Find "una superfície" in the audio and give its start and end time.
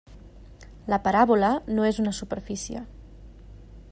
2.05-2.85